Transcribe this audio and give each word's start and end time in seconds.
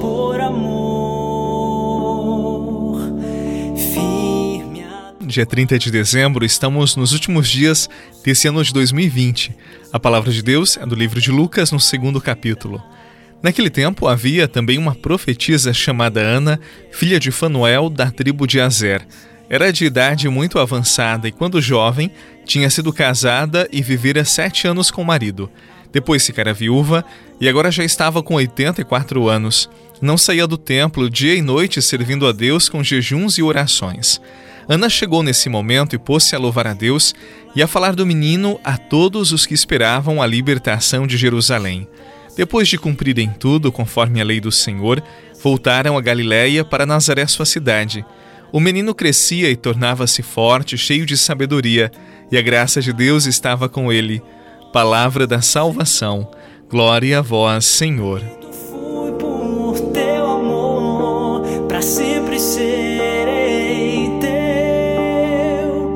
por 0.00 0.40
amor. 0.40 0.98
Firme 3.76 4.84
Dia 5.20 5.46
30 5.46 5.78
de 5.78 5.92
dezembro, 5.92 6.44
estamos 6.44 6.96
nos 6.96 7.12
últimos 7.12 7.48
dias 7.48 7.88
desse 8.24 8.48
ano 8.48 8.64
de 8.64 8.72
2020. 8.72 9.54
A 9.92 10.00
palavra 10.00 10.32
de 10.32 10.42
Deus 10.42 10.76
é 10.76 10.84
do 10.84 10.96
livro 10.96 11.20
de 11.20 11.30
Lucas, 11.30 11.70
no 11.70 11.78
segundo 11.78 12.20
capítulo. 12.20 12.82
Naquele 13.40 13.70
tempo 13.70 14.08
havia 14.08 14.48
também 14.48 14.76
uma 14.76 14.94
profetisa 14.94 15.72
chamada 15.72 16.20
Ana, 16.20 16.58
filha 16.90 17.20
de 17.20 17.30
Fanuel, 17.30 17.88
da 17.88 18.10
tribo 18.10 18.48
de 18.48 18.60
Azer. 18.60 19.06
Era 19.48 19.72
de 19.72 19.84
idade 19.84 20.28
muito 20.28 20.58
avançada 20.58 21.28
e, 21.28 21.32
quando 21.32 21.62
jovem, 21.62 22.10
tinha 22.44 22.68
sido 22.70 22.92
casada 22.92 23.68
e 23.70 23.80
vivera 23.82 24.24
sete 24.24 24.66
anos 24.66 24.90
com 24.90 25.02
o 25.02 25.06
marido. 25.06 25.48
Depois 25.94 26.26
ficara 26.26 26.52
viúva 26.52 27.04
e 27.40 27.48
agora 27.48 27.70
já 27.70 27.84
estava 27.84 28.20
com 28.20 28.34
84 28.34 29.28
anos. 29.28 29.70
Não 30.02 30.18
saía 30.18 30.44
do 30.44 30.58
templo 30.58 31.08
dia 31.08 31.36
e 31.36 31.40
noite 31.40 31.80
servindo 31.80 32.26
a 32.26 32.32
Deus 32.32 32.68
com 32.68 32.82
jejuns 32.82 33.38
e 33.38 33.42
orações. 33.44 34.20
Ana 34.68 34.88
chegou 34.88 35.22
nesse 35.22 35.48
momento 35.48 35.94
e 35.94 35.98
pôs-se 35.98 36.34
a 36.34 36.38
louvar 36.38 36.66
a 36.66 36.72
Deus 36.72 37.14
e 37.54 37.62
a 37.62 37.68
falar 37.68 37.94
do 37.94 38.04
menino 38.04 38.58
a 38.64 38.76
todos 38.76 39.30
os 39.30 39.46
que 39.46 39.54
esperavam 39.54 40.20
a 40.20 40.26
libertação 40.26 41.06
de 41.06 41.16
Jerusalém. 41.16 41.86
Depois 42.36 42.66
de 42.66 42.76
cumprirem 42.76 43.30
tudo 43.30 43.70
conforme 43.70 44.20
a 44.20 44.24
lei 44.24 44.40
do 44.40 44.50
Senhor, 44.50 45.00
voltaram 45.40 45.96
a 45.96 46.00
Galiléia 46.00 46.64
para 46.64 46.84
Nazaré, 46.84 47.24
sua 47.28 47.46
cidade. 47.46 48.04
O 48.50 48.58
menino 48.58 48.94
crescia 48.94 49.48
e 49.48 49.54
tornava-se 49.54 50.22
forte, 50.22 50.76
cheio 50.76 51.06
de 51.06 51.16
sabedoria, 51.16 51.92
e 52.32 52.36
a 52.36 52.42
graça 52.42 52.80
de 52.80 52.92
Deus 52.92 53.26
estava 53.26 53.68
com 53.68 53.92
ele. 53.92 54.20
Palavra 54.74 55.24
da 55.24 55.40
salvação. 55.40 56.28
Glória 56.68 57.20
a 57.20 57.22
vós, 57.22 57.64
Senhor. 57.64 58.20
fui 58.68 59.12
por 59.12 59.78
teu 59.92 60.26
amor, 60.26 61.42
para 61.68 61.80
sempre 61.80 62.40
serei 62.40 64.10
teu. 64.20 65.94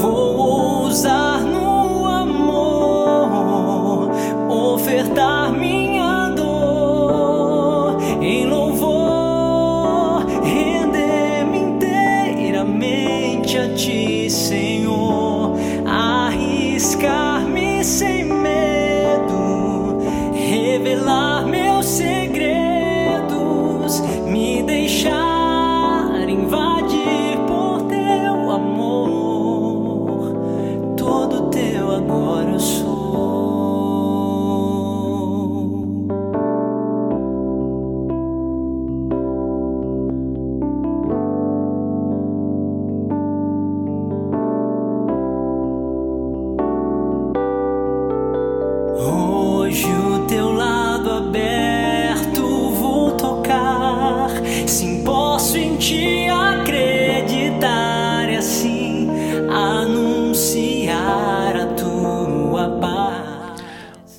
Vou 0.00 0.88
usar 0.88 1.42
no 1.42 2.06
amor, 2.06 4.10
ofertar 4.50 5.52
minha 5.52 6.30
dor 6.30 8.02
em 8.20 8.48
louvor, 8.48 10.26
render-me 10.42 11.58
inteiramente 11.58 13.56
a 13.56 13.72
ti, 13.74 14.28
Senhor. 14.28 14.65
Sem 17.86 18.24
medo, 18.24 19.98
revelar 20.34 21.46
meus 21.46 21.86
segredos, 21.86 22.25
Hoje 49.76 50.15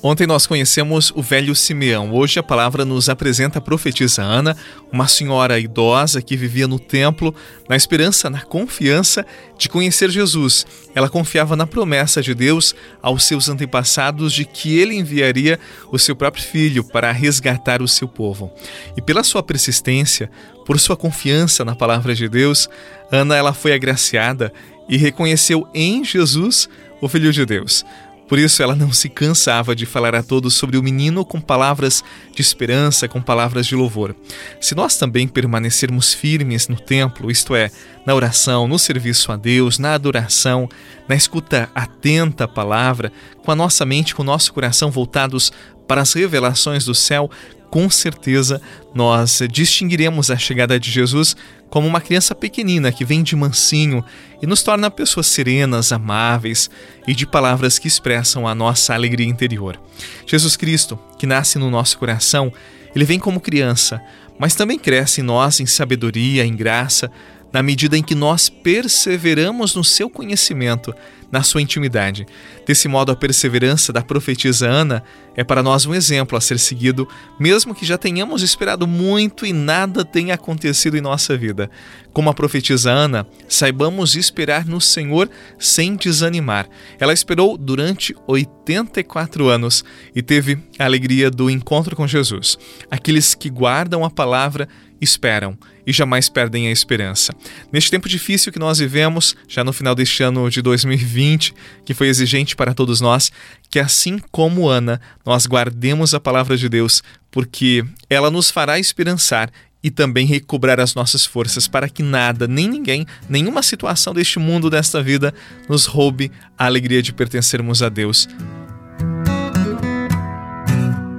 Ontem 0.00 0.28
nós 0.28 0.46
conhecemos 0.46 1.12
o 1.16 1.20
velho 1.20 1.56
Simeão. 1.56 2.12
Hoje 2.14 2.38
a 2.38 2.42
palavra 2.42 2.84
nos 2.84 3.08
apresenta 3.08 3.58
a 3.58 3.62
profetisa 3.62 4.22
Ana, 4.22 4.56
uma 4.92 5.08
senhora 5.08 5.58
idosa 5.58 6.22
que 6.22 6.36
vivia 6.36 6.68
no 6.68 6.78
templo 6.78 7.34
na 7.68 7.74
esperança, 7.74 8.30
na 8.30 8.42
confiança 8.42 9.26
de 9.58 9.68
conhecer 9.68 10.08
Jesus. 10.08 10.64
Ela 10.94 11.08
confiava 11.08 11.56
na 11.56 11.66
promessa 11.66 12.22
de 12.22 12.32
Deus 12.32 12.76
aos 13.02 13.24
seus 13.24 13.48
antepassados 13.48 14.32
de 14.32 14.44
que 14.44 14.78
ele 14.78 14.94
enviaria 14.94 15.58
o 15.90 15.98
seu 15.98 16.14
próprio 16.14 16.44
filho 16.44 16.84
para 16.84 17.10
resgatar 17.10 17.82
o 17.82 17.88
seu 17.88 18.06
povo. 18.06 18.52
E 18.96 19.02
pela 19.02 19.24
sua 19.24 19.42
persistência, 19.42 20.30
por 20.64 20.78
sua 20.78 20.96
confiança 20.96 21.64
na 21.64 21.74
palavra 21.74 22.14
de 22.14 22.28
Deus, 22.28 22.68
Ana 23.10 23.34
ela 23.34 23.52
foi 23.52 23.72
agraciada 23.72 24.52
e 24.88 24.96
reconheceu 24.96 25.68
em 25.74 26.04
Jesus 26.04 26.68
o 27.00 27.08
filho 27.08 27.32
de 27.32 27.44
Deus. 27.44 27.84
Por 28.28 28.38
isso, 28.38 28.62
ela 28.62 28.76
não 28.76 28.92
se 28.92 29.08
cansava 29.08 29.74
de 29.74 29.86
falar 29.86 30.14
a 30.14 30.22
todos 30.22 30.54
sobre 30.54 30.76
o 30.76 30.82
menino 30.82 31.24
com 31.24 31.40
palavras 31.40 32.04
de 32.34 32.42
esperança, 32.42 33.08
com 33.08 33.22
palavras 33.22 33.66
de 33.66 33.74
louvor. 33.74 34.14
Se 34.60 34.74
nós 34.74 34.96
também 34.96 35.26
permanecermos 35.26 36.12
firmes 36.12 36.68
no 36.68 36.78
templo, 36.78 37.30
isto 37.30 37.56
é, 37.56 37.70
na 38.04 38.14
oração, 38.14 38.68
no 38.68 38.78
serviço 38.78 39.32
a 39.32 39.36
Deus, 39.36 39.78
na 39.78 39.94
adoração, 39.94 40.68
na 41.08 41.16
escuta 41.16 41.70
atenta 41.74 42.44
à 42.44 42.48
palavra, 42.48 43.10
com 43.42 43.50
a 43.50 43.56
nossa 43.56 43.86
mente, 43.86 44.14
com 44.14 44.22
o 44.22 44.26
nosso 44.26 44.52
coração 44.52 44.90
voltados 44.90 45.50
para 45.86 46.02
as 46.02 46.12
revelações 46.12 46.84
do 46.84 46.94
céu, 46.94 47.30
com 47.70 47.88
certeza 47.90 48.60
nós 48.94 49.40
distinguiremos 49.50 50.30
a 50.30 50.36
chegada 50.36 50.78
de 50.78 50.90
Jesus 50.90 51.36
como 51.68 51.86
uma 51.86 52.00
criança 52.00 52.34
pequenina 52.34 52.90
que 52.90 53.04
vem 53.04 53.22
de 53.22 53.36
mansinho 53.36 54.04
e 54.40 54.46
nos 54.46 54.62
torna 54.62 54.90
pessoas 54.90 55.26
serenas, 55.26 55.92
amáveis 55.92 56.70
e 57.06 57.14
de 57.14 57.26
palavras 57.26 57.78
que 57.78 57.88
expressam 57.88 58.46
a 58.46 58.54
nossa 58.54 58.94
alegria 58.94 59.26
interior. 59.26 59.78
Jesus 60.26 60.56
Cristo, 60.56 60.98
que 61.18 61.26
nasce 61.26 61.58
no 61.58 61.70
nosso 61.70 61.98
coração, 61.98 62.52
ele 62.94 63.04
vem 63.04 63.18
como 63.18 63.40
criança, 63.40 64.00
mas 64.38 64.54
também 64.54 64.78
cresce 64.78 65.20
em 65.20 65.24
nós 65.24 65.60
em 65.60 65.66
sabedoria, 65.66 66.44
em 66.44 66.56
graça, 66.56 67.10
na 67.52 67.62
medida 67.62 67.96
em 67.96 68.02
que 68.02 68.14
nós 68.14 68.48
perseveramos 68.48 69.74
no 69.74 69.82
seu 69.82 70.10
conhecimento, 70.10 70.94
na 71.30 71.42
sua 71.42 71.60
intimidade. 71.60 72.26
Desse 72.66 72.88
modo, 72.88 73.12
a 73.12 73.16
perseverança 73.16 73.92
da 73.92 74.02
profetisa 74.02 74.68
Ana 74.68 75.02
é 75.36 75.44
para 75.44 75.62
nós 75.62 75.86
um 75.86 75.94
exemplo 75.94 76.36
a 76.36 76.40
ser 76.40 76.58
seguido, 76.58 77.06
mesmo 77.38 77.74
que 77.74 77.86
já 77.86 77.96
tenhamos 77.98 78.42
esperado 78.42 78.86
muito 78.86 79.46
e 79.46 79.52
nada 79.52 80.04
tenha 80.04 80.34
acontecido 80.34 80.96
em 80.96 81.00
nossa 81.00 81.36
vida. 81.36 81.70
Como 82.12 82.30
a 82.30 82.34
profetisa 82.34 82.90
Ana, 82.90 83.26
saibamos 83.48 84.16
esperar 84.16 84.66
no 84.66 84.80
Senhor 84.80 85.30
sem 85.58 85.96
desanimar. 85.96 86.68
Ela 86.98 87.12
esperou 87.12 87.56
durante 87.56 88.14
84 88.26 89.48
anos 89.48 89.84
e 90.14 90.22
teve 90.22 90.58
a 90.78 90.84
alegria 90.84 91.30
do 91.30 91.50
encontro 91.50 91.94
com 91.94 92.06
Jesus. 92.06 92.58
Aqueles 92.90 93.34
que 93.34 93.50
guardam 93.50 94.04
a 94.04 94.10
palavra 94.10 94.68
esperam 95.00 95.56
e 95.88 95.92
jamais 95.92 96.28
perdem 96.28 96.68
a 96.68 96.70
esperança. 96.70 97.34
Neste 97.72 97.90
tempo 97.90 98.10
difícil 98.10 98.52
que 98.52 98.58
nós 98.58 98.78
vivemos, 98.78 99.34
já 99.48 99.64
no 99.64 99.72
final 99.72 99.94
deste 99.94 100.22
ano 100.22 100.50
de 100.50 100.60
2020, 100.60 101.54
que 101.82 101.94
foi 101.94 102.08
exigente 102.08 102.54
para 102.54 102.74
todos 102.74 103.00
nós, 103.00 103.32
que 103.70 103.78
assim 103.78 104.18
como 104.30 104.68
Ana, 104.68 105.00
nós 105.24 105.46
guardemos 105.46 106.12
a 106.12 106.20
palavra 106.20 106.58
de 106.58 106.68
Deus, 106.68 107.02
porque 107.30 107.82
ela 108.10 108.30
nos 108.30 108.50
fará 108.50 108.78
esperançar 108.78 109.50
e 109.82 109.90
também 109.90 110.26
recobrar 110.26 110.78
as 110.78 110.94
nossas 110.94 111.24
forças 111.24 111.66
para 111.66 111.88
que 111.88 112.02
nada, 112.02 112.46
nem 112.46 112.68
ninguém, 112.68 113.06
nenhuma 113.26 113.62
situação 113.62 114.12
deste 114.12 114.38
mundo, 114.38 114.68
desta 114.68 115.02
vida, 115.02 115.32
nos 115.70 115.86
roube 115.86 116.30
a 116.58 116.66
alegria 116.66 117.00
de 117.00 117.14
pertencermos 117.14 117.82
a 117.82 117.88
Deus. 117.88 118.28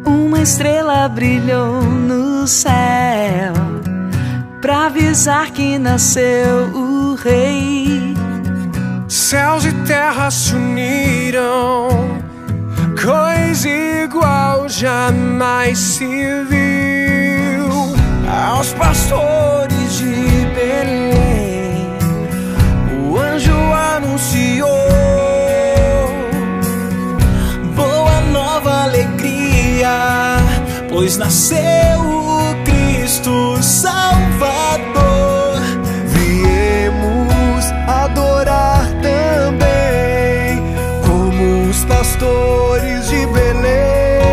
Uma 0.06 0.44
estrela 0.44 1.10
brilhou 1.10 1.81
no 1.81 2.45
céu 2.45 3.69
pra 4.61 4.88
avisar 4.88 5.51
que 5.51 5.77
nasceu 5.79 6.69
o 6.73 7.15
Rei. 7.15 8.13
Céus 9.07 9.65
e 9.65 9.71
terra 9.85 10.29
se 10.29 10.53
uniram, 10.53 12.19
coisa 13.01 13.69
igual 13.69 14.67
jamais 14.67 15.77
se 15.77 16.06
viu. 16.06 17.69
Aos 18.27 18.73
pastores 18.73 19.97
de 19.97 20.45
Belém, 20.53 21.88
o 23.01 23.17
anjo 23.17 23.53
anunciou 23.95 24.69
boa 27.75 28.21
nova 28.31 28.83
alegria, 28.83 30.38
pois 30.89 31.17
nasceu 31.17 32.00
o 32.00 32.56
Cristo 32.63 33.57
Salvador. 33.61 34.08
flores 42.29 43.09
de 43.09 43.25
Belém. 43.27 44.29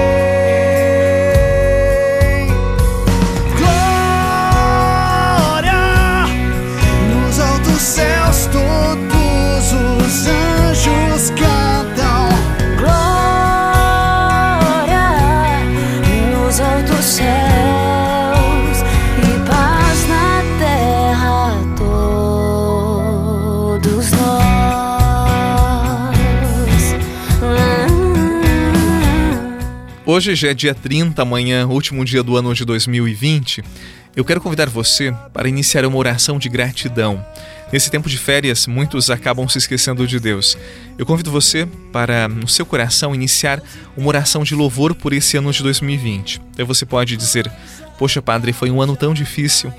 Glória 4.46 5.06
nos 7.10 7.40
altos 7.40 7.80
céus, 7.80 8.48
todos 8.52 9.72
os 9.72 10.26
anjos 10.26 11.30
cantam. 11.30 12.28
Glória 12.78 12.96
nos 16.32 16.60
altos 16.60 17.04
céus 17.04 18.78
e 19.22 19.30
paz 19.48 19.98
na 20.08 20.42
terra, 20.58 21.54
todos 21.76 22.86
nós. 24.12 24.45
Hoje 30.08 30.36
já 30.36 30.50
é 30.50 30.54
dia 30.54 30.72
30, 30.72 31.20
amanhã, 31.20 31.66
último 31.66 32.04
dia 32.04 32.22
do 32.22 32.36
ano 32.36 32.54
de 32.54 32.64
2020. 32.64 33.60
Eu 34.14 34.24
quero 34.24 34.40
convidar 34.40 34.68
você 34.68 35.12
para 35.32 35.48
iniciar 35.48 35.84
uma 35.84 35.96
oração 35.96 36.38
de 36.38 36.48
gratidão. 36.48 37.26
Nesse 37.72 37.90
tempo 37.90 38.08
de 38.08 38.16
férias, 38.16 38.68
muitos 38.68 39.10
acabam 39.10 39.48
se 39.48 39.58
esquecendo 39.58 40.06
de 40.06 40.20
Deus. 40.20 40.56
Eu 40.96 41.04
convido 41.04 41.32
você 41.32 41.66
para, 41.92 42.28
no 42.28 42.46
seu 42.46 42.64
coração, 42.64 43.16
iniciar 43.16 43.60
uma 43.96 44.06
oração 44.06 44.44
de 44.44 44.54
louvor 44.54 44.94
por 44.94 45.12
esse 45.12 45.36
ano 45.36 45.50
de 45.50 45.60
2020. 45.64 46.40
Então 46.52 46.64
você 46.64 46.86
pode 46.86 47.16
dizer: 47.16 47.50
Poxa, 47.98 48.22
Padre, 48.22 48.52
foi 48.52 48.70
um 48.70 48.80
ano 48.80 48.94
tão 48.94 49.12
difícil. 49.12 49.74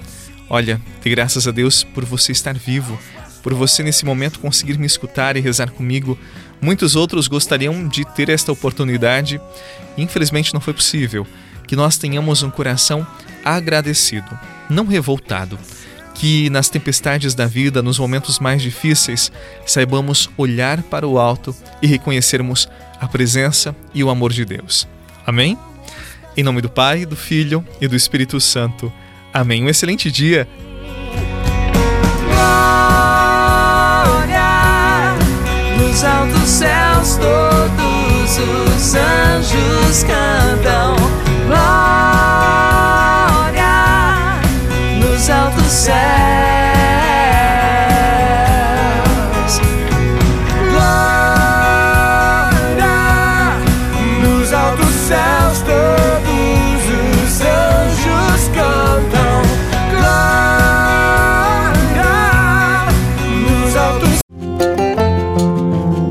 Olha, 0.50 0.81
dê 1.01 1.09
graças 1.09 1.47
a 1.47 1.51
Deus 1.51 1.85
por 1.85 2.03
você 2.03 2.33
estar 2.33 2.53
vivo, 2.53 3.00
por 3.47 3.53
você 3.53 3.81
nesse 3.81 4.03
momento 4.03 4.41
conseguir 4.41 4.77
me 4.77 4.85
escutar 4.85 5.38
e 5.38 5.39
rezar 5.39 5.71
comigo. 5.71 6.19
Muitos 6.59 6.97
outros 6.97 7.29
gostariam 7.29 7.88
de 7.88 8.03
ter 8.03 8.27
esta 8.27 8.51
oportunidade, 8.51 9.39
infelizmente 9.97 10.53
não 10.53 10.59
foi 10.59 10.73
possível. 10.73 11.25
Que 11.65 11.73
nós 11.73 11.97
tenhamos 11.97 12.44
um 12.44 12.49
coração 12.49 13.07
agradecido, 13.45 14.38
não 14.69 14.85
revoltado 14.85 15.57
que 16.13 16.49
nas 16.49 16.67
tempestades 16.67 17.33
da 17.33 17.45
vida, 17.45 17.81
nos 17.81 17.97
momentos 17.97 18.38
mais 18.38 18.61
difíceis, 18.61 19.31
saibamos 19.65 20.29
olhar 20.35 20.81
para 20.81 21.07
o 21.07 21.17
alto 21.17 21.55
e 21.81 21.88
reconhecermos 21.88 22.67
a 22.99 23.07
presença 23.07 23.73
e 23.94 24.03
o 24.03 24.09
amor 24.09 24.33
de 24.33 24.44
Deus. 24.44 24.85
Amém? 25.25 25.57
Em 26.35 26.44
nome 26.44 26.59
do 26.59 26.69
Pai, 26.69 27.05
do 27.05 27.15
Filho 27.15 27.65
e 27.79 27.88
do 27.88 27.95
Espírito 27.95 28.41
Santo. 28.41 28.91
Amém. 29.33 29.63
Um 29.63 29.69
excelente 29.69 30.11
dia. 30.11 30.45
Anjos 40.03 40.36